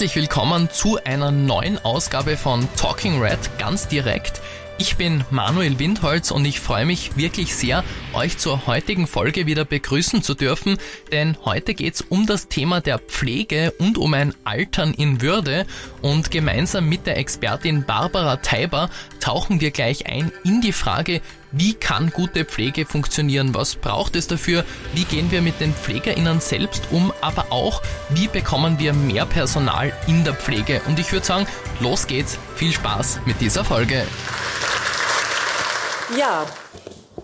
[0.00, 4.40] herzlich willkommen zu einer neuen Ausgabe von Talking Red ganz direkt.
[4.78, 7.84] Ich bin Manuel Windholz und ich freue mich wirklich sehr,
[8.14, 10.78] euch zur heutigen Folge wieder begrüßen zu dürfen,
[11.12, 15.66] denn heute geht's um das Thema der Pflege und um ein Altern in Würde
[16.00, 18.88] und gemeinsam mit der Expertin Barbara Teiber
[19.20, 21.20] tauchen wir gleich ein in die Frage,
[21.52, 23.54] wie kann gute Pflege funktionieren?
[23.54, 24.64] Was braucht es dafür?
[24.94, 27.12] Wie gehen wir mit den PflegerInnen selbst um?
[27.20, 30.80] Aber auch, wie bekommen wir mehr Personal in der Pflege?
[30.86, 31.46] Und ich würde sagen,
[31.80, 32.38] los geht's.
[32.54, 34.06] Viel Spaß mit dieser Folge.
[36.16, 36.46] Ja,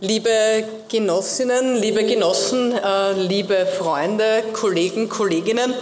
[0.00, 5.72] liebe Genossinnen, liebe Genossen, äh, liebe Freunde, Kollegen, Kolleginnen,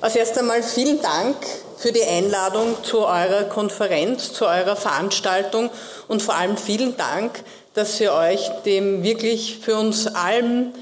[0.00, 1.36] als erst einmal vielen Dank
[1.78, 5.70] für die Einladung zu eurer Konferenz, zu eurer Veranstaltung
[6.08, 10.72] und vor allem vielen Dank, dass ihr euch dem wirklich für uns allen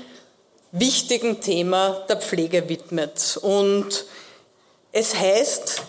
[0.73, 3.39] wichtigen Thema der Pflege widmet.
[3.41, 4.05] Und
[4.93, 5.83] es heißt,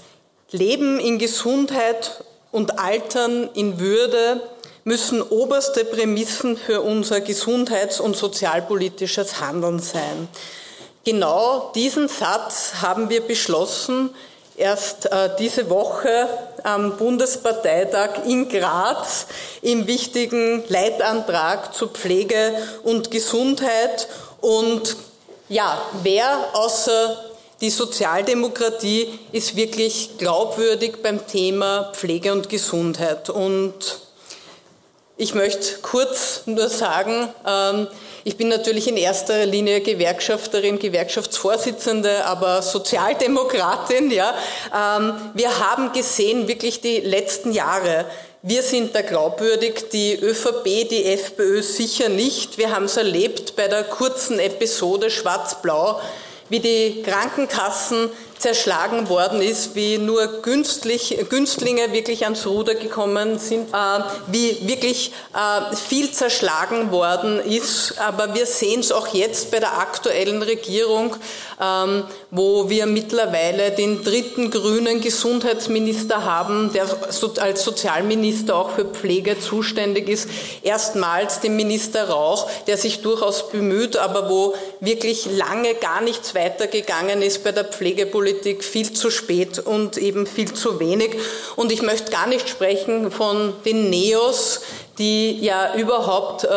[0.51, 4.41] Leben in Gesundheit und Altern in Würde
[4.85, 10.27] müssen oberste Prämissen für unser gesundheits- und sozialpolitisches Handeln sein.
[11.05, 14.11] Genau diesen Satz haben wir beschlossen,
[14.55, 16.27] erst äh, diese Woche
[16.63, 19.27] am Bundesparteitag in Graz
[19.61, 24.07] im wichtigen Leitantrag zu Pflege und Gesundheit.
[24.41, 24.95] Und
[25.49, 27.17] ja, wer außer
[27.61, 33.29] die Sozialdemokratie ist wirklich glaubwürdig beim Thema Pflege und Gesundheit.
[33.29, 33.99] Und
[35.15, 37.87] ich möchte kurz nur sagen, ähm,
[38.25, 44.11] ich bin natürlich in erster Linie Gewerkschafterin, Gewerkschaftsvorsitzende, aber Sozialdemokratin.
[44.11, 44.33] Ja.
[44.73, 48.05] Ähm, wir haben gesehen, wirklich die letzten Jahre,
[48.41, 52.57] wir sind da glaubwürdig, die ÖVP, die FPÖ sicher nicht.
[52.57, 55.99] Wir haben es erlebt bei der kurzen Episode Schwarz-Blau,
[56.49, 58.09] wie die Krankenkassen
[58.43, 65.13] zerschlagen worden ist, wie nur günstlich, Günstlinge wirklich ans Ruder gekommen sind, äh, wie wirklich
[65.33, 67.95] äh, viel zerschlagen worden ist.
[67.99, 71.15] Aber wir sehen es auch jetzt bei der aktuellen Regierung,
[71.61, 76.85] ähm, wo wir mittlerweile den dritten grünen Gesundheitsminister haben, der
[77.39, 80.27] als Sozialminister auch für Pflege zuständig ist.
[80.63, 87.21] Erstmals den Minister Rauch, der sich durchaus bemüht, aber wo wirklich lange gar nichts weitergegangen
[87.21, 91.17] ist bei der Pflegepolitik Politik viel zu spät und eben viel zu wenig.
[91.55, 94.61] Und ich möchte gar nicht sprechen von den Neos,
[94.97, 96.47] die ja überhaupt äh,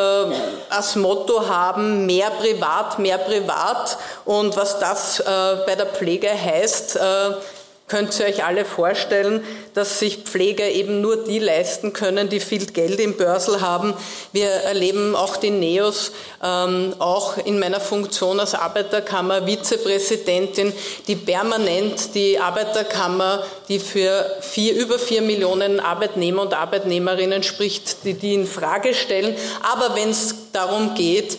[0.70, 3.98] als Motto haben, mehr privat, mehr privat.
[4.24, 5.24] Und was das äh,
[5.66, 7.30] bei der Pflege heißt, äh,
[7.88, 12.66] könnt ihr euch alle vorstellen, dass sich Pfleger eben nur die leisten können, die viel
[12.66, 13.94] Geld im Börsel haben.
[14.32, 16.10] Wir erleben auch die Neos,
[16.42, 20.72] ähm, auch in meiner Funktion als Arbeiterkammer Vizepräsidentin,
[21.06, 28.14] die permanent die Arbeiterkammer, die für vier, über vier Millionen Arbeitnehmer und Arbeitnehmerinnen spricht, die
[28.14, 29.36] die in Frage stellen.
[29.62, 31.38] Aber wenn es darum geht,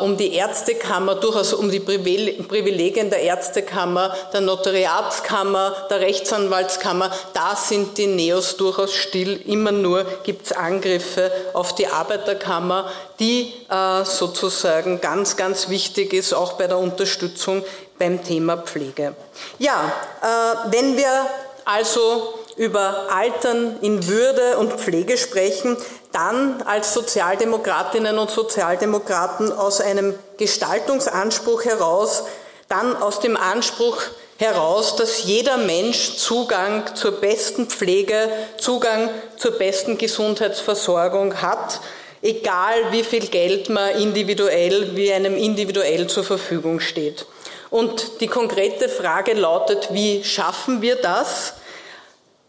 [0.00, 7.10] um die Ärztekammer, durchaus um die Privilegien der Ärztekammer, der Notariatskammer, der Rechtsanwaltskammer.
[7.32, 9.40] Da sind die Neos durchaus still.
[9.46, 16.32] Immer nur gibt es Angriffe auf die Arbeiterkammer, die äh, sozusagen ganz, ganz wichtig ist,
[16.32, 17.64] auch bei der Unterstützung
[17.98, 19.14] beim Thema Pflege.
[19.58, 19.92] Ja,
[20.22, 21.26] äh, wenn wir
[21.64, 25.76] also über Altern in Würde und Pflege sprechen,
[26.14, 32.24] dann als Sozialdemokratinnen und Sozialdemokraten aus einem Gestaltungsanspruch heraus,
[32.68, 34.00] dann aus dem Anspruch
[34.38, 41.80] heraus, dass jeder Mensch Zugang zur besten Pflege, Zugang zur besten Gesundheitsversorgung hat,
[42.22, 47.26] egal wie viel Geld man individuell, wie einem individuell zur Verfügung steht.
[47.70, 51.54] Und die konkrete Frage lautet, wie schaffen wir das?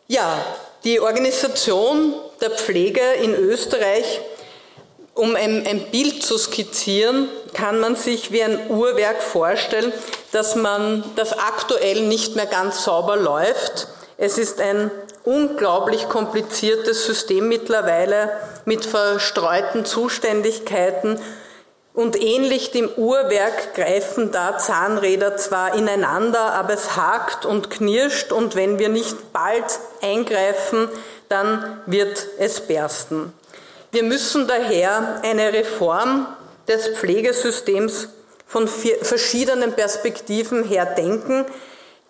[0.08, 0.38] Ja,
[0.84, 4.22] die Organisation der Pflege in Österreich,
[5.13, 9.93] um ein, ein, Bild zu skizzieren, kann man sich wie ein Uhrwerk vorstellen,
[10.32, 13.87] dass man das aktuell nicht mehr ganz sauber läuft.
[14.17, 14.91] Es ist ein
[15.23, 18.29] unglaublich kompliziertes System mittlerweile
[18.66, 21.20] mit verstreuten Zuständigkeiten
[21.96, 28.55] und ähnlich dem Uhrwerk greifen da Zahnräder zwar ineinander, aber es hakt und knirscht und
[28.55, 30.90] wenn wir nicht bald eingreifen,
[31.30, 33.34] dann wird es bersten.
[33.92, 36.28] Wir müssen daher eine Reform
[36.68, 38.10] des Pflegesystems
[38.48, 41.46] von verschiedenen Perspektiven her denken,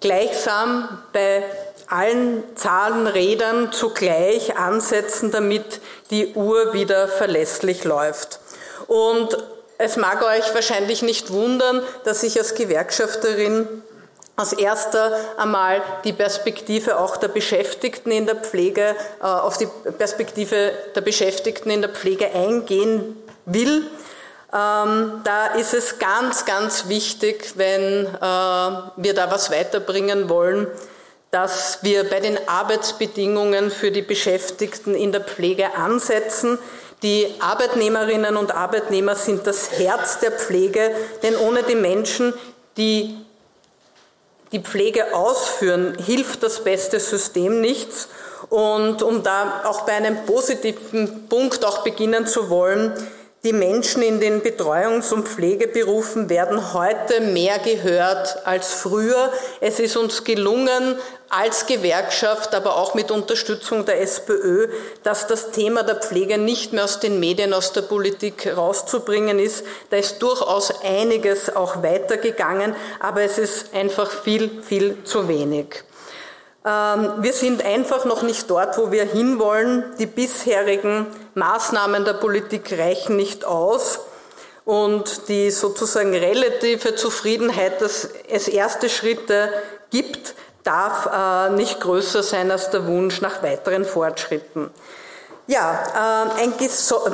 [0.01, 1.43] gleichsam bei
[1.87, 5.79] allen Zahnrädern zugleich ansetzen, damit
[6.09, 8.39] die Uhr wieder verlässlich läuft.
[8.87, 9.37] Und
[9.77, 13.67] es mag euch wahrscheinlich nicht wundern, dass ich als Gewerkschafterin
[14.35, 19.67] als erster einmal die Perspektive auch der Beschäftigten in der Pflege, äh, auf die
[19.97, 23.15] Perspektive der Beschäftigten in der Pflege eingehen
[23.45, 23.87] will.
[24.53, 30.67] Ähm, da ist es ganz, ganz wichtig, wenn äh, wir da was weiterbringen wollen,
[31.31, 36.57] dass wir bei den Arbeitsbedingungen für die Beschäftigten in der Pflege ansetzen.
[37.03, 40.91] Die Arbeitnehmerinnen und Arbeitnehmer sind das Herz der Pflege,
[41.23, 42.33] denn ohne die Menschen,
[42.77, 43.24] die
[44.55, 48.07] die Pflege ausführen, hilft das beste System nichts.
[48.49, 52.93] Und um da auch bei einem positiven Punkt auch beginnen zu wollen,
[53.45, 59.31] die Menschen in den Betreuungs- und Pflegeberufen werden heute mehr gehört als früher.
[59.61, 60.97] Es ist uns gelungen,
[61.29, 64.69] als Gewerkschaft, aber auch mit Unterstützung der SPÖ,
[65.03, 69.63] dass das Thema der Pflege nicht mehr aus den Medien, aus der Politik rauszubringen ist.
[69.91, 75.83] Da ist durchaus einiges auch weitergegangen, aber es ist einfach viel, viel zu wenig.
[76.65, 79.83] Ähm, wir sind einfach noch nicht dort, wo wir hinwollen.
[79.99, 83.99] Die bisherigen Maßnahmen der Politik reichen nicht aus.
[84.65, 89.49] Und die sozusagen relative Zufriedenheit, dass es erste Schritte
[89.91, 90.33] gibt,
[90.63, 94.71] darf äh, nicht größer sein als der Wunsch nach weiteren Fortschritten.
[95.45, 96.53] Ja, äh, ein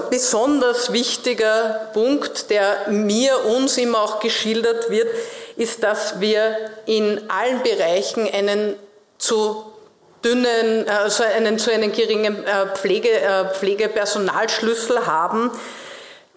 [0.10, 5.10] besonders wichtiger Punkt, der mir, uns immer auch geschildert wird,
[5.58, 6.56] ist, dass wir
[6.86, 8.76] in allen Bereichen einen
[9.22, 9.66] zu
[10.24, 15.52] dünnen, also einen zu einem geringen äh, Pflege, äh, Pflegepersonalschlüssel haben.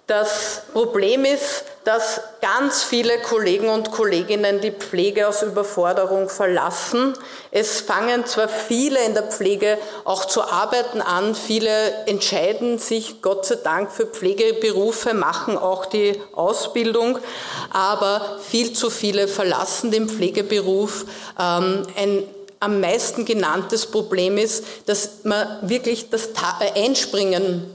[0.06, 7.14] Das Problem ist, dass ganz viele Kollegen und Kolleginnen die Pflege aus Überforderung verlassen.
[7.50, 13.46] Es fangen zwar viele in der Pflege auch zu arbeiten an, viele entscheiden sich Gott
[13.46, 17.18] sei Dank für Pflegeberufe, machen auch die Ausbildung,
[17.70, 21.06] aber viel zu viele verlassen den Pflegeberuf.
[21.38, 22.24] Ähm, ein
[22.60, 26.28] am meisten genanntes Problem ist, dass man wirklich das
[26.60, 27.66] äh, Einspringen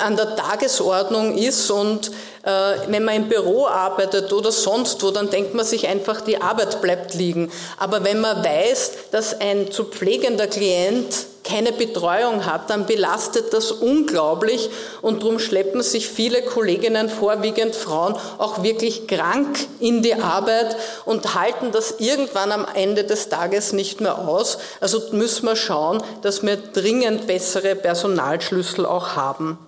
[0.00, 2.10] an der Tagesordnung ist und
[2.44, 6.82] wenn man im Büro arbeitet oder sonst wo, dann denkt man sich einfach, die Arbeit
[6.82, 7.50] bleibt liegen.
[7.78, 11.14] Aber wenn man weiß, dass ein zu pflegender Klient
[11.44, 14.70] keine Betreuung hat, dann belastet das unglaublich
[15.02, 20.74] und darum schleppen sich viele Kolleginnen, vorwiegend Frauen, auch wirklich krank in die Arbeit
[21.04, 24.58] und halten das irgendwann am Ende des Tages nicht mehr aus.
[24.80, 29.58] Also müssen wir schauen, dass wir dringend bessere Personalschlüssel auch haben.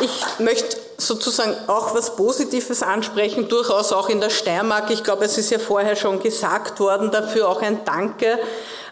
[0.00, 4.90] Ich möchte sozusagen auch was Positives ansprechen, durchaus auch in der Steiermark.
[4.90, 8.38] Ich glaube, es ist ja vorher schon gesagt worden, dafür auch ein Danke.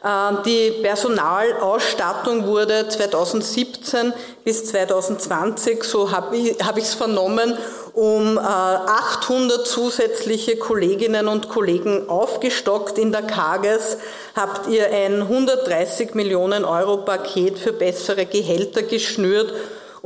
[0.04, 4.12] Äh, die Personalausstattung wurde 2017
[4.44, 7.58] bis 2020, so habe ich es vernommen,
[7.92, 12.98] um 800 äh, zusätzliche Kolleginnen und Kollegen aufgestockt.
[12.98, 13.96] In der Kages
[14.36, 19.52] habt ihr ein 130 Millionen Euro Paket für bessere Gehälter geschnürt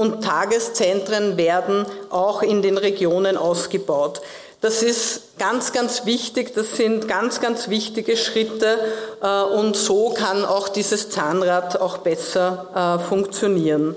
[0.01, 4.23] und Tageszentren werden auch in den Regionen ausgebaut.
[4.63, 6.55] Das ist ganz, ganz wichtig.
[6.55, 8.79] Das sind ganz, ganz wichtige Schritte.
[9.23, 13.95] Äh, und so kann auch dieses Zahnrad auch besser äh, funktionieren.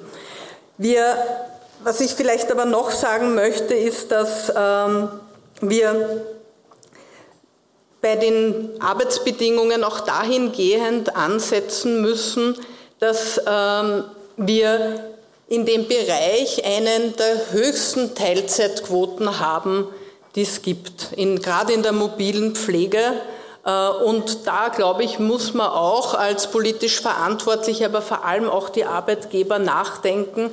[0.78, 1.16] Wir,
[1.86, 5.08] was ich vielleicht aber noch sagen möchte, ist, dass ähm,
[5.62, 6.26] wir
[8.02, 12.58] bei den Arbeitsbedingungen auch dahingehend ansetzen müssen,
[13.00, 14.04] dass ähm,
[14.36, 15.13] wir
[15.48, 19.88] in dem Bereich einen der höchsten Teilzeitquoten haben,
[20.36, 23.00] die es gibt, in, gerade in der mobilen Pflege.
[23.66, 28.70] Äh, und da, glaube ich, muss man auch als politisch Verantwortliche, aber vor allem auch
[28.70, 30.52] die Arbeitgeber nachdenken,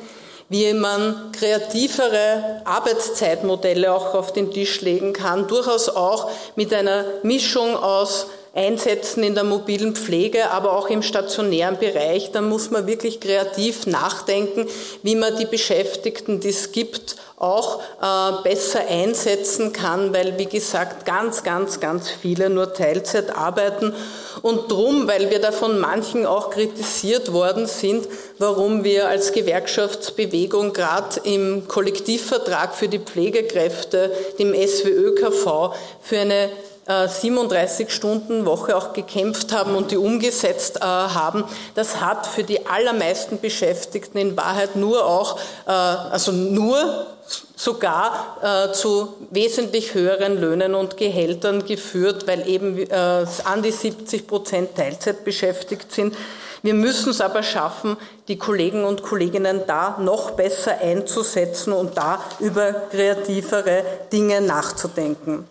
[0.48, 7.76] wie man kreativere Arbeitszeitmodelle auch auf den Tisch legen kann, durchaus auch mit einer Mischung
[7.76, 12.32] aus einsetzen in der mobilen Pflege, aber auch im stationären Bereich.
[12.32, 14.66] Da muss man wirklich kreativ nachdenken,
[15.02, 21.06] wie man die Beschäftigten, die es gibt, auch äh, besser einsetzen kann, weil, wie gesagt,
[21.06, 23.94] ganz, ganz, ganz viele nur Teilzeit arbeiten.
[24.42, 28.06] Und drum, weil wir da von manchen auch kritisiert worden sind,
[28.38, 36.50] warum wir als Gewerkschaftsbewegung gerade im Kollektivvertrag für die Pflegekräfte, dem SWÖKV, für eine
[36.86, 41.44] 37-Stunden-Woche äh, auch gekämpft haben und die umgesetzt äh, haben,
[41.74, 47.06] das hat für die allermeisten Beschäftigten in Wahrheit nur auch, äh, also nur
[47.54, 55.24] sogar zu wesentlich höheren Löhnen und Gehältern geführt, weil eben an die 70 Prozent Teilzeit
[55.24, 56.16] beschäftigt sind.
[56.62, 62.24] Wir müssen es aber schaffen, die Kollegen und Kolleginnen da noch besser einzusetzen und da
[62.40, 65.46] über kreativere Dinge nachzudenken.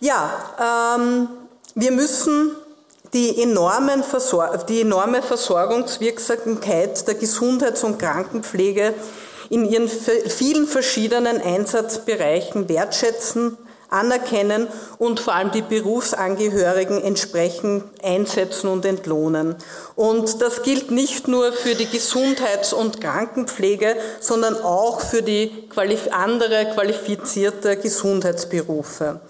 [0.00, 1.28] Ja, ähm,
[1.74, 2.54] wir müssen
[3.12, 4.04] die, enormen
[4.68, 8.94] die enorme Versorgungswirksamkeit der Gesundheits- und Krankenpflege
[9.50, 13.56] in ihren vielen verschiedenen Einsatzbereichen wertschätzen,
[13.90, 19.56] anerkennen und vor allem die Berufsangehörigen entsprechend einsetzen und entlohnen.
[19.96, 25.68] Und das gilt nicht nur für die Gesundheits- und Krankenpflege, sondern auch für die
[26.10, 29.20] andere qualifizierte Gesundheitsberufe.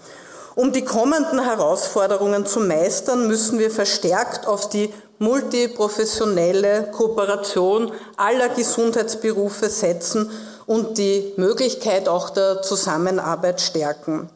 [0.59, 9.69] Um die kommenden Herausforderungen zu meistern, müssen wir verstärkt auf die multiprofessionelle Kooperation aller Gesundheitsberufe
[9.69, 10.29] setzen
[10.65, 14.29] und die Möglichkeit auch der Zusammenarbeit stärken.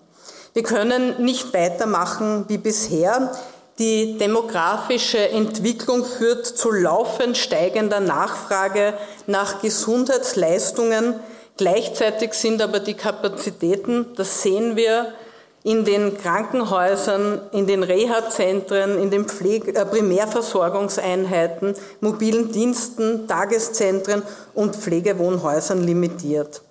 [0.53, 3.33] Wir können nicht weitermachen wie bisher.
[3.77, 8.93] Die demografische Entwicklung führt zu laufend steigender Nachfrage
[9.27, 11.15] nach Gesundheitsleistungen.
[11.57, 15.13] Gleichzeitig sind aber die Kapazitäten, das sehen wir,
[15.63, 24.75] in den Krankenhäusern, in den Reha-Zentren, in den Pflege, äh, Primärversorgungseinheiten, mobilen Diensten, Tageszentren und
[24.75, 26.61] Pflegewohnhäusern limitiert.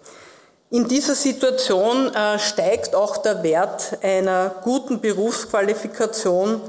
[0.71, 6.61] In dieser Situation äh, steigt auch der Wert einer guten Berufsqualifikation,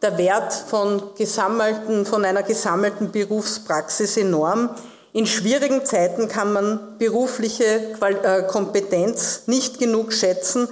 [0.00, 4.70] der Wert von, gesammelten, von einer gesammelten Berufspraxis enorm.
[5.12, 10.68] In schwierigen Zeiten kann man berufliche äh, Kompetenz nicht genug schätzen,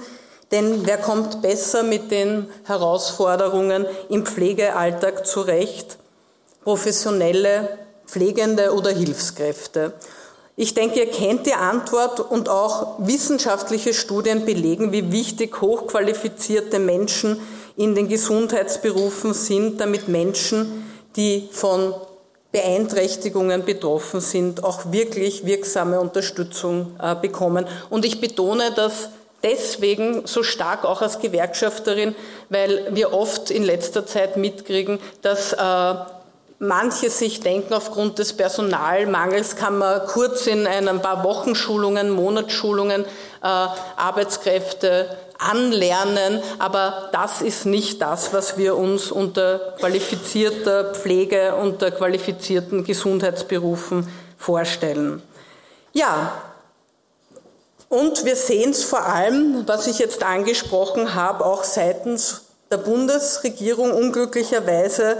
[0.53, 5.97] denn wer kommt besser mit den Herausforderungen im Pflegealltag zurecht?
[6.63, 9.93] Professionelle, Pflegende oder Hilfskräfte.
[10.55, 17.41] Ich denke, ihr kennt die Antwort und auch wissenschaftliche Studien belegen, wie wichtig hochqualifizierte Menschen
[17.75, 21.95] in den Gesundheitsberufen sind, damit Menschen, die von
[22.51, 27.65] Beeinträchtigungen betroffen sind, auch wirklich wirksame Unterstützung äh, bekommen.
[27.89, 29.09] Und ich betone das
[29.43, 32.15] deswegen so stark auch als Gewerkschafterin,
[32.49, 35.95] weil wir oft in letzter Zeit mitkriegen, dass äh,
[36.59, 43.07] manche sich denken, aufgrund des Personalmangels kann man kurz in ein paar Wochenschulungen, Monatsschulungen äh,
[43.47, 52.85] Arbeitskräfte anlernen, aber das ist nicht das, was wir uns unter qualifizierter Pflege, unter qualifizierten
[52.85, 54.07] Gesundheitsberufen
[54.37, 55.21] vorstellen.
[55.91, 56.31] Ja,
[57.93, 63.91] und wir sehen es vor allem, was ich jetzt angesprochen habe, auch seitens der Bundesregierung
[63.91, 65.17] unglücklicherweise,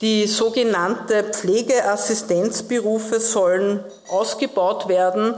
[0.00, 5.34] die sogenannte Pflegeassistenzberufe sollen ausgebaut werden.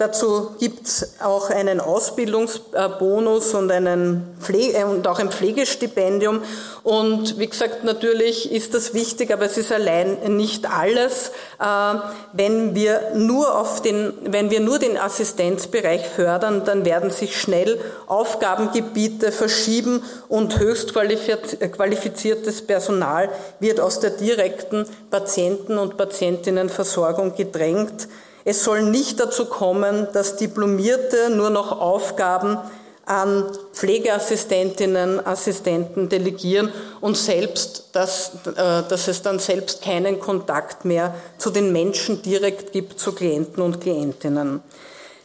[0.00, 6.40] Dazu gibt es auch einen Ausbildungsbonus und, einen Pflege äh, und auch ein Pflegestipendium.
[6.82, 11.32] Und wie gesagt, natürlich ist das wichtig, aber es ist allein nicht alles.
[11.60, 11.98] Äh,
[12.32, 17.78] wenn wir nur auf den, wenn wir nur den Assistenzbereich fördern, dann werden sich schnell
[18.06, 23.28] Aufgabengebiete verschieben und höchst qualifiziertes Personal
[23.58, 28.08] wird aus der direkten Patienten- und Patientinnenversorgung gedrängt.
[28.44, 32.58] Es soll nicht dazu kommen, dass Diplomierte nur noch Aufgaben
[33.06, 41.14] an Pflegeassistentinnen, Assistenten delegieren und selbst, dass, äh, dass es dann selbst keinen Kontakt mehr
[41.36, 44.62] zu den Menschen direkt gibt, zu Klienten und Klientinnen.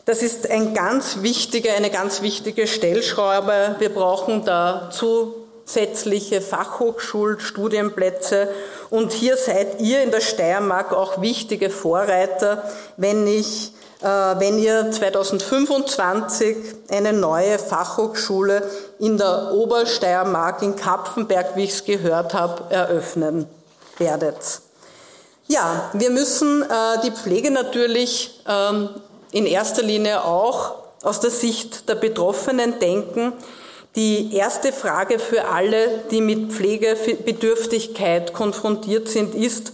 [0.05, 3.75] Das ist ein ganz wichtige, eine ganz wichtige Stellschraube.
[3.79, 8.49] Wir brauchen dazu zusätzliche Fachhochschulstudienplätze.
[8.89, 12.63] Und hier seid ihr in der Steiermark auch wichtige Vorreiter,
[12.97, 16.57] wenn ich äh, wenn ihr 2025
[16.89, 18.61] eine neue Fachhochschule
[18.99, 23.47] in der Obersteiermark in Kapfenberg, wie ich es gehört habe, eröffnen
[23.97, 24.61] werdet.
[25.47, 28.89] Ja, wir müssen äh, die Pflege natürlich ähm,
[29.31, 33.33] in erster Linie auch aus der Sicht der Betroffenen denken.
[33.95, 39.71] Die erste Frage für alle, die mit Pflegebedürftigkeit konfrontiert sind, ist,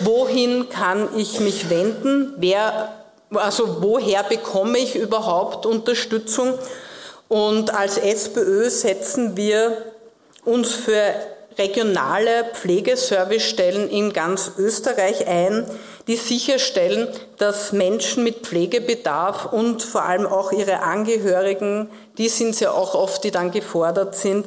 [0.00, 2.34] wohin kann ich mich wenden?
[2.36, 2.94] Wer,
[3.30, 6.54] also woher bekomme ich überhaupt Unterstützung?
[7.26, 9.76] Und als SPÖ setzen wir
[10.44, 11.14] uns für
[11.58, 15.66] regionale Pflegeservicestellen in ganz Österreich ein,
[16.06, 21.88] die sicherstellen, dass Menschen mit Pflegebedarf und vor allem auch ihre Angehörigen,
[22.18, 24.46] die sind es ja auch oft, die dann gefordert sind,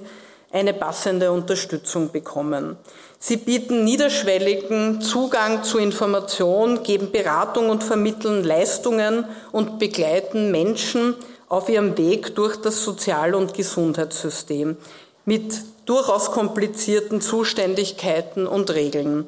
[0.52, 2.78] eine passende Unterstützung bekommen.
[3.20, 11.16] Sie bieten niederschwelligen Zugang zu Information, geben Beratung und vermitteln Leistungen und begleiten Menschen
[11.50, 14.78] auf ihrem Weg durch das Sozial- und Gesundheitssystem
[15.26, 19.26] mit durchaus komplizierten Zuständigkeiten und Regeln.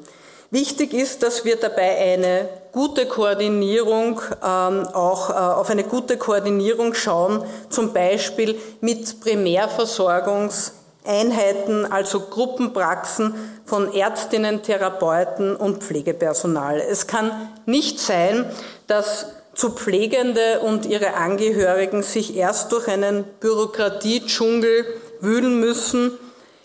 [0.52, 6.92] Wichtig ist, dass wir dabei eine gute Koordinierung, ähm, auch äh, auf eine gute Koordinierung
[6.94, 13.32] schauen, zum Beispiel mit Primärversorgungseinheiten, also Gruppenpraxen
[13.64, 16.80] von Ärztinnen, Therapeuten und Pflegepersonal.
[16.80, 17.30] Es kann
[17.66, 18.44] nicht sein,
[18.88, 24.84] dass zu Pflegende und ihre Angehörigen sich erst durch einen Bürokratiedschungel
[25.20, 26.18] wühlen müssen.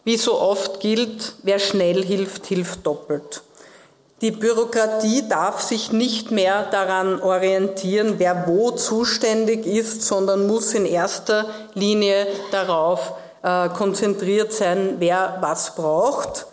[0.05, 3.43] Wie so oft gilt, wer schnell hilft, hilft doppelt.
[4.22, 10.86] Die Bürokratie darf sich nicht mehr daran orientieren, wer wo zuständig ist, sondern muss in
[10.86, 16.48] erster Linie darauf äh, konzentriert sein, wer was braucht.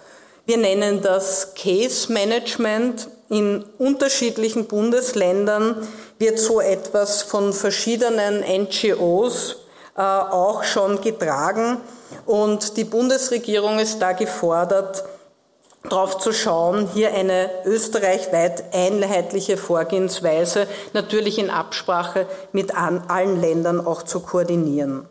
[0.44, 3.08] Wir nennen das Case Management.
[3.28, 5.88] In unterschiedlichen Bundesländern
[6.18, 9.56] wird so etwas von verschiedenen NGOs
[9.96, 11.80] äh, auch schon getragen
[12.26, 15.04] und die Bundesregierung ist da gefordert,
[15.84, 24.02] darauf zu schauen, hier eine österreichweit einheitliche Vorgehensweise natürlich in Absprache mit allen Ländern auch
[24.02, 25.06] zu koordinieren.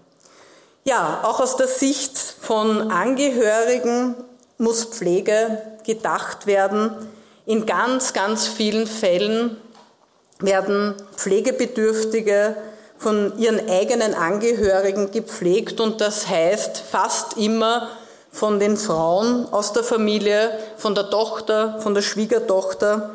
[0.83, 4.15] Ja, auch aus der Sicht von Angehörigen
[4.57, 6.91] muss Pflege gedacht werden.
[7.45, 9.57] In ganz, ganz vielen Fällen
[10.39, 12.55] werden Pflegebedürftige
[12.97, 17.89] von ihren eigenen Angehörigen gepflegt und das heißt fast immer
[18.31, 23.11] von den Frauen aus der Familie, von der Tochter, von der Schwiegertochter.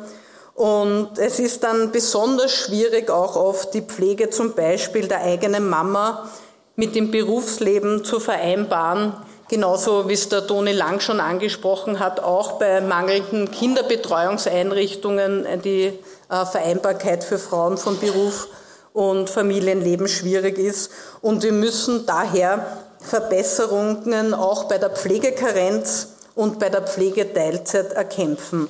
[0.53, 6.29] Und es ist dann besonders schwierig, auch oft die Pflege zum Beispiel der eigenen Mama
[6.75, 9.13] mit dem Berufsleben zu vereinbaren.
[9.49, 15.93] Genauso wie es der Toni Lang schon angesprochen hat, auch bei mangelnden Kinderbetreuungseinrichtungen die
[16.29, 18.49] äh, Vereinbarkeit für Frauen von Beruf
[18.93, 20.91] und Familienleben schwierig ist.
[21.21, 28.67] Und wir müssen daher Verbesserungen auch bei der Pflegekarenz und bei der Pflegeteilzeit erkämpfen.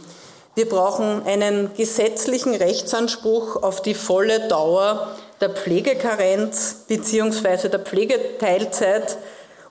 [0.55, 7.69] Wir brauchen einen gesetzlichen Rechtsanspruch auf die volle Dauer der Pflegekarenz bzw.
[7.69, 9.17] der Pflegeteilzeit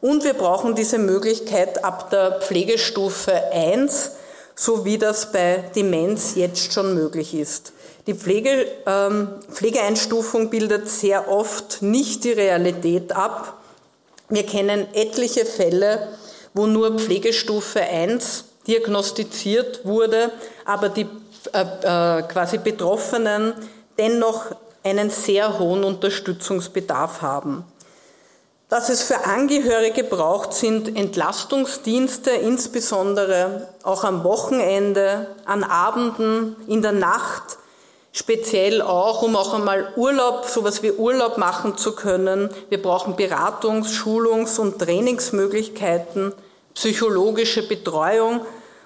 [0.01, 4.13] und wir brauchen diese Möglichkeit ab der Pflegestufe 1,
[4.55, 7.73] so wie das bei Demenz jetzt schon möglich ist.
[8.07, 13.57] Die Pflege, ähm, Pflegeeinstufung bildet sehr oft nicht die Realität ab
[14.29, 16.09] wir kennen etliche Fälle,
[16.55, 20.33] wo nur Pflegestufe 1 diagnostiziert wurde,
[20.65, 21.07] aber die
[21.53, 23.55] äh, äh, quasi Betroffenen
[23.99, 24.47] dennoch
[24.83, 27.65] einen sehr hohen Unterstützungsbedarf haben.
[28.69, 36.93] Was es für Angehörige braucht, sind Entlastungsdienste, insbesondere auch am Wochenende, an Abenden, in der
[36.93, 37.59] Nacht,
[38.17, 42.49] speziell auch, um auch einmal Urlaub, sowas wie Urlaub machen zu können.
[42.71, 46.33] Wir brauchen Beratungs-, Schulungs- und Trainingsmöglichkeiten,
[46.75, 48.41] psychologische Betreuung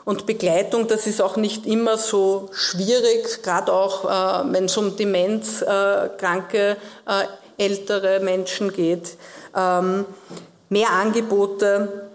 [0.04, 0.88] und Begleitung.
[0.88, 7.24] Das ist auch nicht immer so schwierig, gerade auch äh, wenn es um demenzkranke äh,
[7.56, 9.16] ältere Menschen geht.
[9.56, 10.06] Ähm,
[10.70, 12.09] mehr Angebote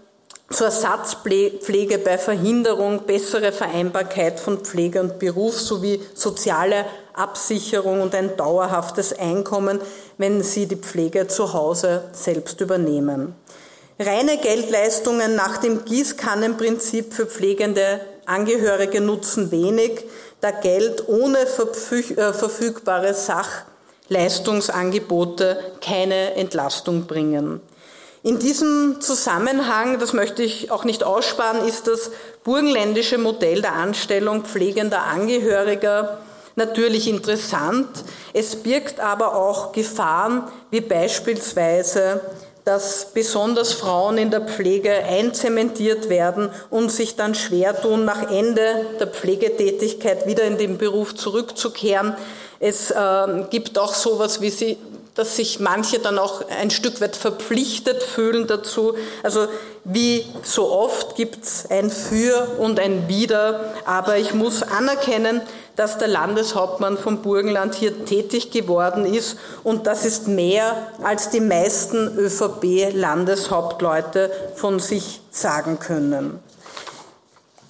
[0.49, 8.38] zur Ersatzpflege bei Verhinderung, bessere Vereinbarkeit von Pflege und Beruf sowie soziale Absicherung und ein
[8.38, 9.79] dauerhaftes Einkommen,
[10.17, 13.34] wenn sie die Pflege zu Hause selbst übernehmen.
[13.97, 20.03] Reine Geldleistungen nach dem Gießkannenprinzip für pflegende Angehörige nutzen wenig,
[20.41, 27.62] da Geld ohne äh, verfügbare Sachleistungsangebote keine Entlastung bringen.
[28.26, 32.10] In diesem Zusammenhang, das möchte ich auch nicht aussparen, ist das
[32.44, 36.18] burgenländische Modell der Anstellung pflegender Angehöriger
[36.56, 37.88] natürlich interessant.
[38.34, 42.20] Es birgt aber auch Gefahren, wie beispielsweise,
[42.64, 48.88] dass besonders Frauen in der Pflege einzementiert werden und sich dann schwer tun, nach Ende
[49.00, 52.16] der Pflegetätigkeit wieder in den Beruf zurückzukehren.
[52.60, 54.78] Es äh, gibt auch sowas wie sie,
[55.15, 58.95] dass sich manche dann auch ein Stück weit verpflichtet fühlen dazu.
[59.23, 59.47] Also
[59.86, 65.39] wie so oft gibt es ein Für und ein Wider, aber ich muss anerkennen,
[65.78, 71.41] dass der Landeshauptmann vom Burgenland hier tätig geworden ist und das ist mehr, als die
[71.41, 76.39] meisten ÖVP-Landeshauptleute von sich sagen können.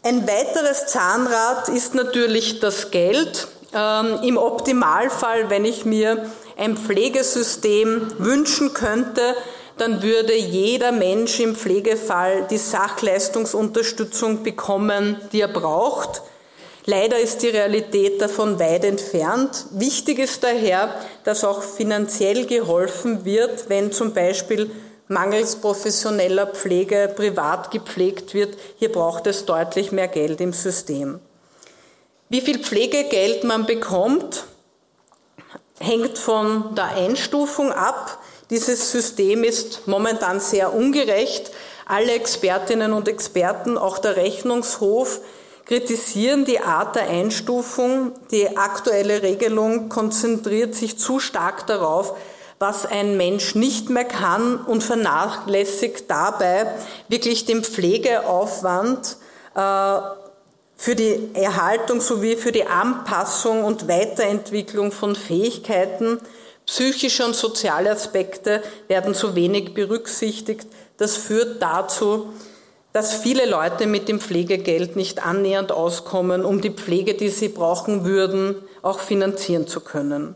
[0.03, 3.47] Ein weiteres Zahnrad ist natürlich das Geld.
[3.73, 9.35] Ähm, Im Optimalfall, wenn ich mir ein Pflegesystem wünschen könnte,
[9.77, 16.21] dann würde jeder Mensch im Pflegefall die Sachleistungsunterstützung bekommen, die er braucht.
[16.85, 19.65] Leider ist die Realität davon weit entfernt.
[19.71, 24.69] Wichtig ist daher, dass auch finanziell geholfen wird, wenn zum Beispiel
[25.07, 28.55] mangels professioneller Pflege privat gepflegt wird.
[28.77, 31.19] Hier braucht es deutlich mehr Geld im System.
[32.29, 34.45] Wie viel Pflegegeld man bekommt,
[35.79, 38.19] hängt von der Einstufung ab.
[38.49, 41.51] Dieses System ist momentan sehr ungerecht.
[41.85, 45.19] Alle Expertinnen und Experten, auch der Rechnungshof,
[45.65, 48.13] kritisieren die Art der Einstufung.
[48.31, 52.15] Die aktuelle Regelung konzentriert sich zu stark darauf,
[52.59, 56.67] was ein Mensch nicht mehr kann und vernachlässigt dabei
[57.09, 59.17] wirklich den Pflegeaufwand
[59.55, 59.97] äh,
[60.77, 66.19] für die Erhaltung sowie für die Anpassung und Weiterentwicklung von Fähigkeiten.
[66.65, 70.67] Psychische und soziale Aspekte werden zu wenig berücksichtigt.
[70.97, 72.33] Das führt dazu,
[72.91, 78.05] dass viele Leute mit dem Pflegegeld nicht annähernd auskommen, um die Pflege, die sie brauchen
[78.05, 80.35] würden, auch finanzieren zu können.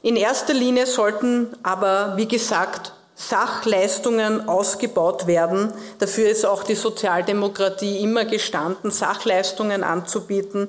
[0.00, 2.92] In erster Linie sollten aber, wie gesagt,
[3.28, 5.72] Sachleistungen ausgebaut werden.
[6.00, 10.68] Dafür ist auch die Sozialdemokratie immer gestanden, Sachleistungen anzubieten.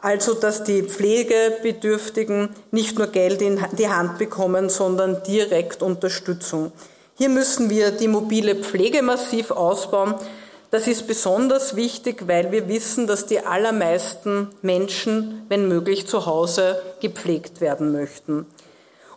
[0.00, 6.72] Also, dass die Pflegebedürftigen nicht nur Geld in die Hand bekommen, sondern direkt Unterstützung.
[7.16, 10.14] Hier müssen wir die mobile Pflege massiv ausbauen.
[10.70, 16.80] Das ist besonders wichtig, weil wir wissen, dass die allermeisten Menschen, wenn möglich, zu Hause
[17.00, 18.46] gepflegt werden möchten.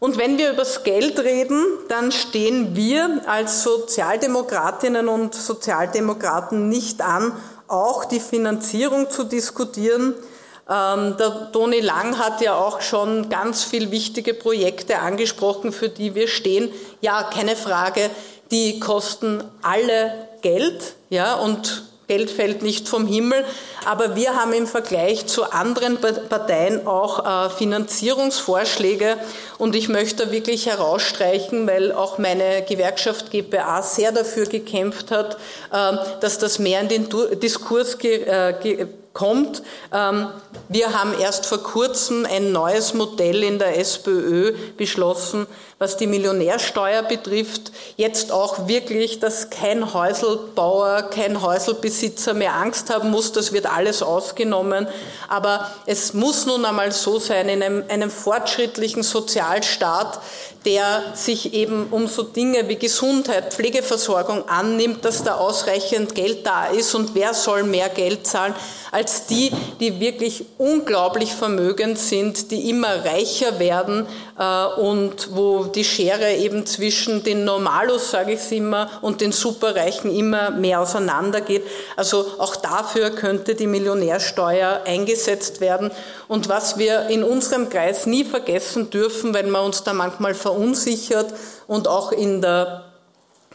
[0.03, 7.01] Und wenn wir über das Geld reden, dann stehen wir als Sozialdemokratinnen und Sozialdemokraten nicht
[7.01, 7.31] an,
[7.69, 10.13] auch die Finanzierung zu diskutieren.
[10.69, 16.15] Ähm, der Toni Lang hat ja auch schon ganz viel wichtige Projekte angesprochen, für die
[16.15, 16.69] wir stehen.
[16.99, 18.09] Ja, keine Frage,
[18.51, 23.45] die kosten alle Geld, ja, und Geld fällt nicht vom Himmel,
[23.85, 29.17] aber wir haben im Vergleich zu anderen Parteien auch äh, Finanzierungsvorschläge
[29.57, 35.37] und ich möchte wirklich herausstreichen, weil auch meine Gewerkschaft GPA sehr dafür gekämpft hat,
[35.71, 37.07] äh, dass das mehr in den
[37.39, 39.61] Diskurs äh, kommt.
[39.93, 40.27] Ähm,
[40.69, 45.47] wir haben erst vor kurzem ein neues Modell in der SPÖ beschlossen,
[45.83, 47.73] was die Millionärsteuer betrifft.
[47.97, 54.01] Jetzt auch wirklich, dass kein Häuselbauer, kein Häuselbesitzer mehr Angst haben muss, das wird alles
[54.01, 54.87] ausgenommen.
[55.27, 60.21] Aber es muss nun einmal so sein, in einem, einem fortschrittlichen Sozialstaat,
[60.63, 66.67] der sich eben um so Dinge wie Gesundheit, Pflegeversorgung annimmt, dass da ausreichend Geld da
[66.67, 68.55] ist und wer soll mehr Geld zahlen
[68.93, 74.05] als die, die wirklich unglaublich vermögend sind, die immer reicher werden
[74.37, 80.15] äh, und wo die Schere eben zwischen den Normalos, sage ich immer, und den Superreichen
[80.15, 81.63] immer mehr auseinandergeht.
[81.95, 85.91] Also auch dafür könnte die Millionärsteuer eingesetzt werden.
[86.27, 91.33] Und was wir in unserem Kreis nie vergessen dürfen, wenn man uns da manchmal verunsichert
[91.67, 92.85] und auch in der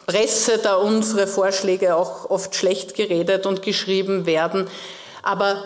[0.07, 4.66] Presse da unsere Vorschläge auch oft schlecht geredet und geschrieben werden.
[5.22, 5.62] Aber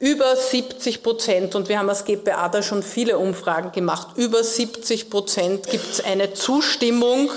[0.00, 5.10] über 70 Prozent, und wir haben als GPA da schon viele Umfragen gemacht, über 70
[5.10, 7.30] Prozent gibt es eine Zustimmung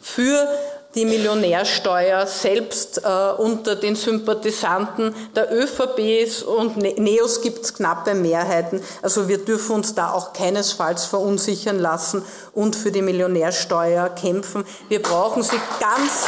[0.00, 0.46] für
[0.94, 8.14] die Millionärsteuer selbst äh, unter den Sympathisanten der ÖVP und ne-, NEOS gibt es knappe
[8.14, 8.82] Mehrheiten.
[9.00, 14.64] Also wir dürfen uns da auch keinesfalls verunsichern lassen und für die Millionärsteuer kämpfen.
[14.88, 16.26] Wir brauchen sie ganz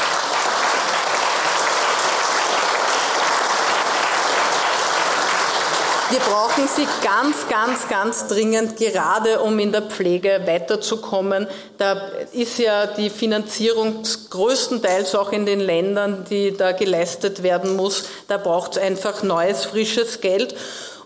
[6.13, 11.47] Wir brauchen sie ganz, ganz, ganz dringend, gerade um in der Pflege weiterzukommen.
[11.79, 18.05] Da ist ja die Finanzierung größtenteils auch in den Ländern, die da geleistet werden muss.
[18.29, 20.55] Da braucht es einfach neues, frisches Geld.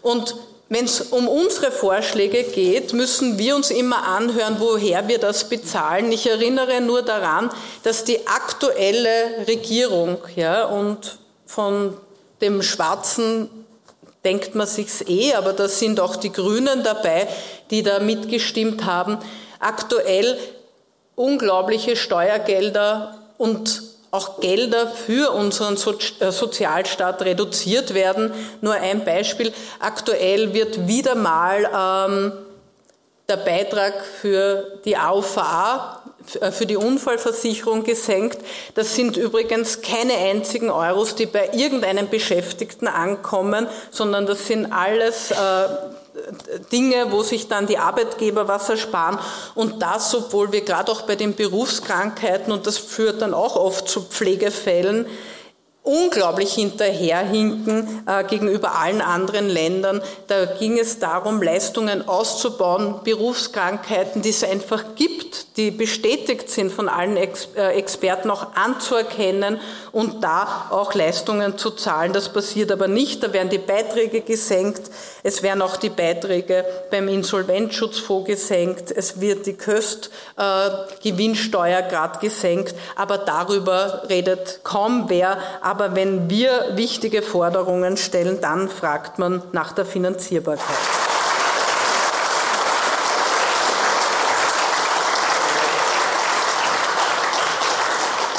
[0.03, 0.35] Und
[0.69, 6.11] wenn es um unsere Vorschläge geht, müssen wir uns immer anhören, woher wir das bezahlen.
[6.11, 7.51] Ich erinnere nur daran,
[7.85, 11.97] dass die aktuelle Regierung ja, und von
[12.41, 13.49] dem schwarzen
[14.27, 17.29] denkt man sich's eh, aber da sind auch die Grünen dabei,
[17.71, 19.19] die da mitgestimmt haben.
[19.61, 20.37] Aktuell
[21.15, 28.33] unglaubliche Steuergelder und auch Gelder für unseren äh, Sozialstaat reduziert werden.
[28.61, 29.53] Nur ein Beispiel.
[29.79, 32.33] Aktuell wird wieder mal ähm,
[33.29, 36.03] der Beitrag für die AUVA
[36.53, 38.39] für die Unfallversicherung gesenkt.
[38.75, 45.31] Das sind übrigens keine einzigen Euros, die bei irgendeinem Beschäftigten ankommen, sondern das sind alles
[45.31, 45.35] äh,
[46.73, 49.19] Dinge, wo sich dann die Arbeitgeber was ersparen.
[49.55, 53.89] Und das, obwohl wir gerade auch bei den Berufskrankheiten, und das führt dann auch oft
[53.89, 55.07] zu Pflegefällen,
[55.87, 60.03] unglaublich hinterherhinken äh, gegenüber allen anderen Ländern.
[60.27, 66.89] Da ging es darum, Leistungen auszubauen, Berufskrankheiten, die es einfach gibt, die bestätigt sind von
[66.89, 69.61] allen Ex äh, Experten auch anzuerkennen
[69.93, 72.13] und da auch Leistungen zu zahlen.
[72.13, 73.23] Das passiert aber nicht.
[73.23, 74.91] Da werden die Beiträge gesenkt.
[75.23, 78.91] Es werden auch die Beiträge beim Insolvenzschutzfonds gesenkt.
[78.91, 82.75] Es wird die Köst-Gewinnsteuer äh, gerade gesenkt.
[82.97, 85.39] Aber darüber redet kaum wer.
[85.63, 90.77] Aber wenn wir wichtige Forderungen stellen, dann fragt man nach der Finanzierbarkeit.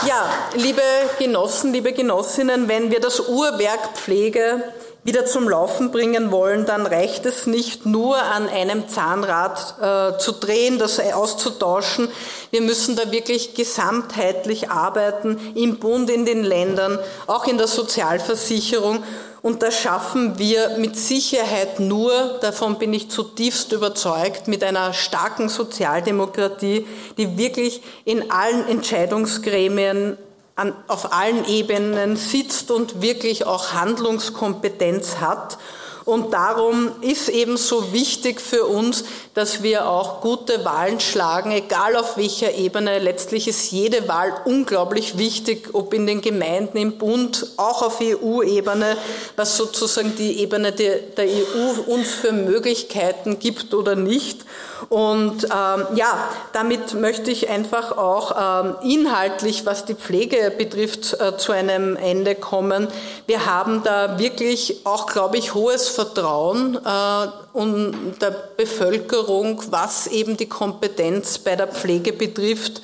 [0.08, 0.82] Ja, liebe
[1.20, 4.64] Genossen, liebe Genossinnen, wenn wir das Uhrwerk Pflege
[5.08, 10.34] wieder zum Laufen bringen wollen, dann reicht es nicht nur an einem Zahnrad äh, zu
[10.34, 12.10] drehen, das auszutauschen.
[12.52, 19.02] Wir müssen da wirklich gesamtheitlich arbeiten, im Bund, in den Ländern, auch in der Sozialversicherung.
[19.42, 25.48] Und das schaffen wir mit Sicherheit nur, davon bin ich zutiefst überzeugt, mit einer starken
[25.48, 26.86] Sozialdemokratie,
[27.18, 30.18] die wirklich in allen Entscheidungsgremien
[30.58, 35.58] an, auf allen Ebenen sitzt und wirklich auch Handlungskompetenz hat.
[36.04, 41.98] Und darum ist eben so wichtig für uns, dass wir auch gute Wahlen schlagen, egal
[41.98, 43.00] auf welcher Ebene.
[43.00, 48.96] Letztlich ist jede Wahl unglaublich wichtig, ob in den Gemeinden, im Bund, auch auf EU-Ebene,
[49.36, 54.46] was sozusagen die Ebene der, der EU uns für Möglichkeiten gibt oder nicht.
[54.90, 61.38] Und ähm, ja, damit möchte ich einfach auch ähm, inhaltlich, was die Pflege betrifft, äh,
[61.38, 62.88] zu einem Ende kommen.
[63.26, 70.38] Wir haben da wirklich auch, glaube ich, hohes Vertrauen äh, und der Bevölkerung, was eben
[70.38, 72.82] die Kompetenz bei der Pflege betrifft.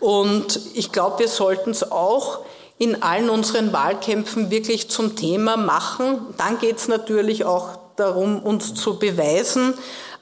[0.00, 2.40] Und ich glaube, wir sollten es auch
[2.78, 6.18] in allen unseren Wahlkämpfen wirklich zum Thema machen.
[6.36, 9.74] Dann geht es natürlich auch darum, uns zu beweisen.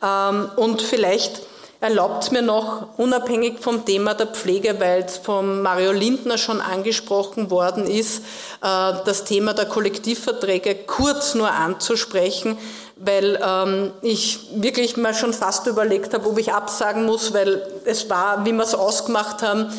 [0.04, 1.42] Ähm, und vielleicht
[1.80, 7.50] erlaubt mir noch, unabhängig vom Thema der Pflege, weil es von Mario Lindner schon angesprochen
[7.50, 8.20] worden ist,
[8.62, 12.56] äh, das Thema der Kollektivverträge kurz nur anzusprechen,
[12.96, 18.08] weil ähm, ich wirklich mal schon fast überlegt habe, ob ich absagen muss, weil es
[18.08, 19.70] war, wie wir es ausgemacht haben,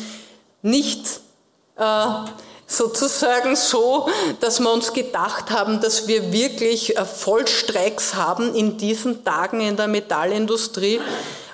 [0.62, 1.20] nicht
[1.76, 2.06] äh,
[2.66, 4.08] sozusagen so,
[4.40, 9.76] dass wir uns gedacht haben, dass wir wirklich äh, Vollstreiks haben in diesen Tagen in
[9.76, 11.00] der Metallindustrie.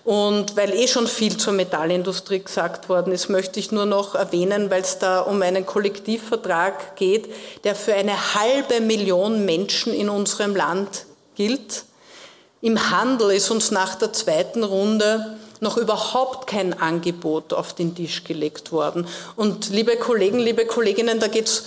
[0.05, 4.69] Und weil eh schon viel zur Metallindustrie gesagt worden ist, möchte ich nur noch erwähnen,
[4.69, 10.57] weil es da um einen Kollektivvertrag geht, der für eine halbe Million Menschen in unserem
[10.57, 11.85] Land gilt.
[12.63, 18.25] Im Handel ist uns nach der zweiten Runde noch überhaupt kein Angebot auf den Tisch
[18.25, 19.07] gelegt worden.
[19.37, 21.67] Und liebe Kollegen, liebe Kolleginnen, da geht es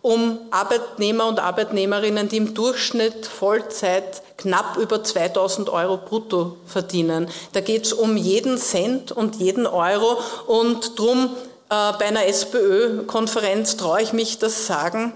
[0.00, 7.28] um Arbeitnehmer und Arbeitnehmerinnen, die im Durchschnitt Vollzeit knapp über 2000 Euro brutto verdienen.
[7.52, 11.30] Da geht es um jeden Cent und jeden Euro und drum
[11.68, 15.14] äh, bei einer SPÖ-Konferenz traue ich mich das sagen.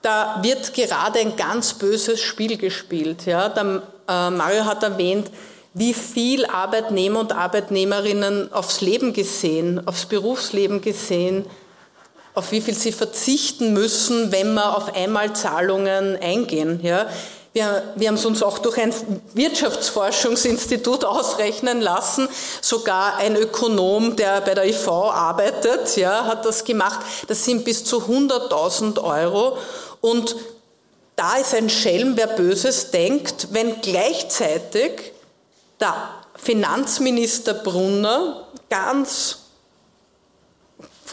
[0.00, 3.26] Da wird gerade ein ganz böses Spiel gespielt.
[3.26, 3.50] Ja?
[3.50, 5.30] Der, äh, Mario hat erwähnt,
[5.74, 11.44] wie viel Arbeitnehmer und Arbeitnehmerinnen aufs Leben gesehen, aufs Berufsleben gesehen,
[12.34, 16.80] auf wie viel sie verzichten müssen, wenn wir auf einmal Zahlungen eingehen.
[16.82, 17.06] Ja.
[17.52, 18.92] Wir, wir haben es uns auch durch ein
[19.34, 22.28] Wirtschaftsforschungsinstitut ausrechnen lassen.
[22.60, 27.00] Sogar ein Ökonom, der bei der IV arbeitet, ja, hat das gemacht.
[27.28, 29.56] Das sind bis zu 100.000 Euro.
[30.00, 30.34] Und
[31.14, 35.13] da ist ein Schelm, wer Böses denkt, wenn gleichzeitig
[35.84, 35.94] der
[36.34, 39.38] Finanzminister Brunner ganz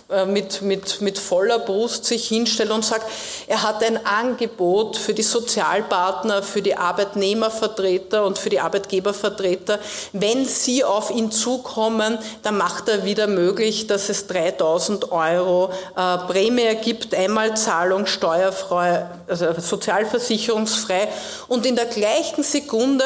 [0.10, 3.06] äh, mit, mit, mit voller Brust sich hinstellt und sagt,
[3.48, 9.80] er hat ein Angebot für die Sozialpartner, für die Arbeitnehmervertreter und für die Arbeitgebervertreter.
[10.14, 16.18] Wenn sie auf ihn zukommen, dann macht er wieder möglich, dass es 3000 Euro äh,
[16.20, 21.10] Prämie gibt, Einmalzahlung, steuerfrei, also sozialversicherungsfrei.
[21.50, 23.04] Und in der gleichen Sekunde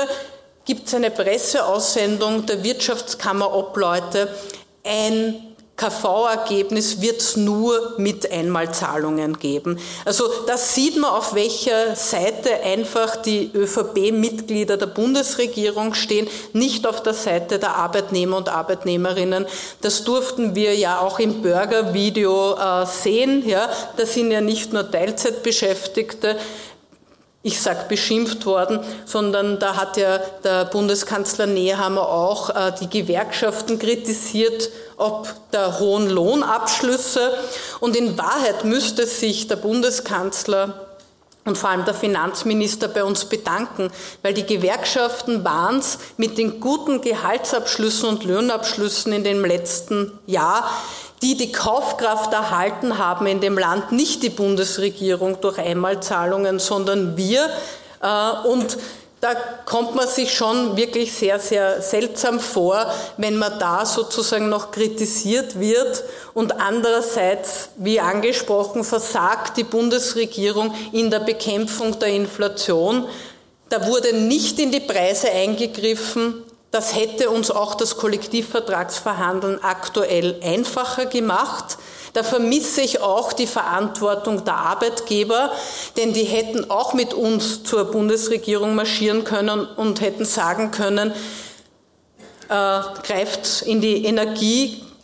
[0.65, 4.29] gibt es eine Presseaussendung der Wirtschaftskammer-Obleute,
[4.83, 9.77] ein KV-Ergebnis wird es nur mit Einmalzahlungen geben.
[10.05, 17.03] Also das sieht man, auf welcher Seite einfach die ÖVP-Mitglieder der Bundesregierung stehen, nicht auf
[17.03, 19.45] der Seite der Arbeitnehmer und Arbeitnehmerinnen.
[19.81, 23.43] Das durften wir ja auch im Bürgervideo äh, sehen.
[23.45, 26.37] Ja, das sind ja nicht nur Teilzeitbeschäftigte,
[27.45, 33.77] ich sag beschimpft worden, sondern da hat ja der Bundeskanzler Nehammer auch äh, die Gewerkschaften
[33.77, 37.37] kritisiert, ob der hohen Lohnabschlüsse.
[37.81, 40.87] Und in Wahrheit müsste sich der Bundeskanzler
[41.45, 43.91] und vor allem der Finanzminister bei uns bedanken,
[44.23, 50.67] weil die Gewerkschaften waren es mit den guten Gehaltsabschlüssen und Lohnabschlüssen in dem letzten Jahr,
[51.21, 57.49] die die Kaufkraft erhalten haben in dem Land, nicht die Bundesregierung durch Einmalzahlungen, sondern wir.
[58.01, 58.77] Äh, und
[59.25, 59.33] da
[59.65, 62.85] kommt man sich schon wirklich sehr, sehr seltsam vor,
[63.17, 66.03] wenn man da sozusagen noch kritisiert wird
[66.35, 73.07] und andererseits, wie angesprochen, versagt die Bundesregierung in der Bekämpfung der Inflation.
[73.69, 76.43] Da wurde nicht in die Preise eingegriffen.
[76.75, 81.77] Das hätte uns auch das Kollektivvertragsverhandeln aktuell einfacher gemacht.
[82.11, 85.53] Da vermisse ich auch die Verantwortung der Arbeitgeber,
[85.95, 91.13] denn die hätten auch mit uns zur Bundesregierung marschieren können und hätten sagen können,
[92.49, 94.05] äh, greift in die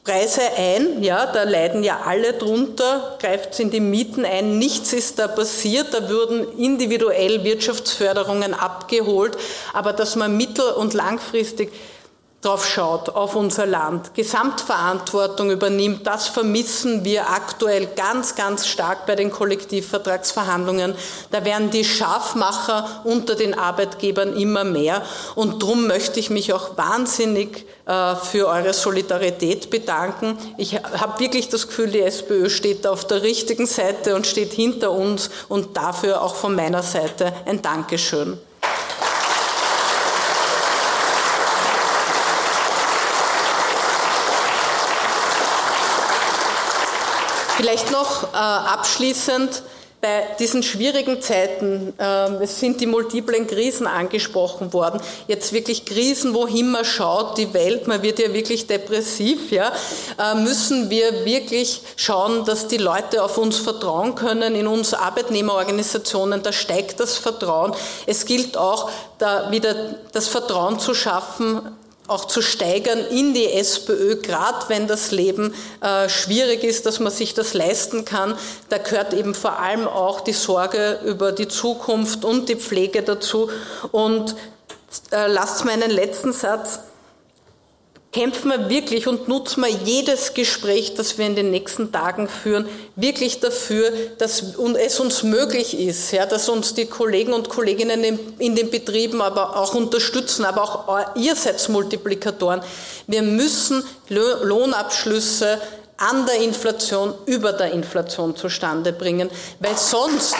[0.03, 5.19] Energiepreise ein, ja, da leiden ja alle drunter, greift in die Mieten ein, nichts ist
[5.19, 9.37] da passiert, da würden individuell Wirtschaftsförderungen abgeholt,
[9.73, 11.71] aber dass man mittel- und langfristig
[12.41, 19.15] drauf schaut, auf unser Land, Gesamtverantwortung übernimmt, das vermissen wir aktuell ganz, ganz stark bei
[19.15, 20.95] den Kollektivvertragsverhandlungen.
[21.29, 25.03] Da werden die Scharfmacher unter den Arbeitgebern immer mehr.
[25.35, 30.35] Und darum möchte ich mich auch wahnsinnig äh, für eure Solidarität bedanken.
[30.57, 34.91] Ich habe wirklich das Gefühl, die SPÖ steht auf der richtigen Seite und steht hinter
[34.91, 38.39] uns und dafür auch von meiner Seite ein Dankeschön.
[47.61, 49.61] Vielleicht noch äh, abschließend
[50.01, 56.33] bei diesen schwierigen Zeiten, äh, es sind die multiplen Krisen angesprochen worden, jetzt wirklich Krisen,
[56.33, 59.71] wohin man schaut, die Welt, man wird ja wirklich depressiv, ja,
[60.17, 66.41] äh, müssen wir wirklich schauen, dass die Leute auf uns vertrauen können, in uns Arbeitnehmerorganisationen,
[66.41, 67.75] da steigt das Vertrauen.
[68.07, 69.75] Es gilt auch, da wieder
[70.13, 71.61] das Vertrauen zu schaffen,
[72.07, 77.11] auch zu steigern in die SPÖ, gerade wenn das Leben äh, schwierig ist, dass man
[77.11, 78.37] sich das leisten kann.
[78.69, 83.49] Da gehört eben vor allem auch die Sorge über die Zukunft und die Pflege dazu.
[83.91, 84.35] Und
[85.11, 86.79] äh, lasst meinen letzten Satz
[88.11, 92.67] kämpfen wir wirklich und nutzen wir jedes Gespräch, das wir in den nächsten Tagen führen,
[92.95, 94.43] wirklich dafür, dass
[94.79, 99.55] es uns möglich ist, ja, dass uns die Kollegen und Kolleginnen in, den Betrieben aber
[99.57, 102.61] auch unterstützen, aber auch ihr seid Multiplikatoren.
[103.07, 105.59] Wir müssen Lohnabschlüsse
[105.97, 110.35] an der Inflation, über der Inflation zustande bringen, weil sonst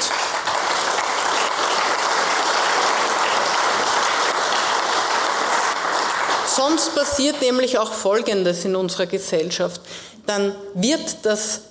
[6.72, 9.82] Sonst passiert nämlich auch Folgendes in unserer Gesellschaft.
[10.26, 11.64] Dann wird das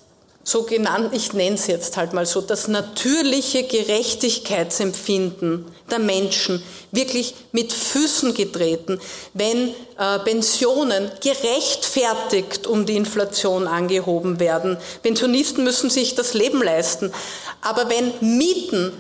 [0.45, 7.73] sogenannte, ich nenne es jetzt halt mal so, das natürliche Gerechtigkeitsempfinden der Menschen wirklich mit
[7.73, 9.01] Füßen getreten,
[9.33, 14.77] wenn äh, Pensionen gerechtfertigt um die Inflation angehoben werden.
[15.03, 17.11] Pensionisten müssen sich das Leben leisten.
[17.63, 18.93] Aber wenn Mieten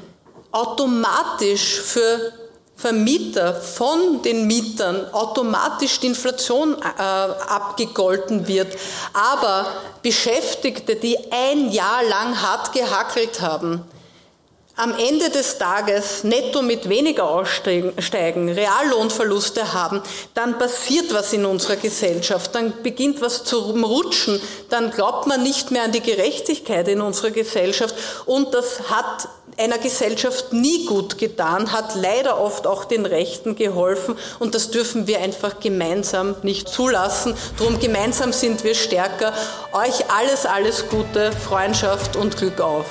[0.51, 2.33] automatisch für
[2.81, 8.75] Vermieter von den Mietern automatisch die Inflation äh, abgegolten wird,
[9.13, 9.67] aber
[10.03, 13.85] Beschäftigte, die ein Jahr lang hart gehackelt haben,
[14.77, 20.01] am Ende des Tages netto mit weniger aussteigen, Reallohnverluste haben,
[20.33, 24.41] dann passiert was in unserer Gesellschaft, dann beginnt was zu rutschen,
[24.71, 29.29] dann glaubt man nicht mehr an die Gerechtigkeit in unserer Gesellschaft und das hat
[29.61, 35.07] einer Gesellschaft nie gut getan, hat leider oft auch den Rechten geholfen und das dürfen
[35.07, 37.35] wir einfach gemeinsam nicht zulassen.
[37.59, 39.33] Drum gemeinsam sind wir stärker.
[39.73, 42.87] Euch alles, alles Gute, Freundschaft und Glück auf.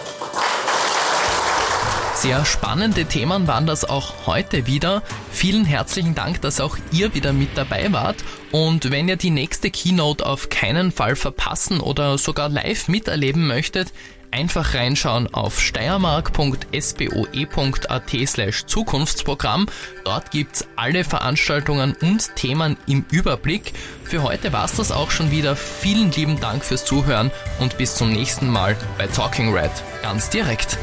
[2.16, 5.04] Sehr spannende Themen waren das auch heute wieder.
[5.32, 8.18] Vielen herzlichen Dank, dass auch ihr wieder mit dabei wart.
[8.52, 13.94] Und wenn ihr die nächste Keynote auf keinen Fall verpassen oder sogar live miterleben möchtet,
[14.32, 19.68] Einfach reinschauen auf steiermark.sboe.at slash Zukunftsprogramm.
[20.06, 23.74] Dort gibt's alle Veranstaltungen und Themen im Überblick.
[24.04, 25.56] Für heute war's das auch schon wieder.
[25.56, 29.72] Vielen lieben Dank fürs Zuhören und bis zum nächsten Mal bei Talking Red.
[30.02, 30.78] Ganz direkt.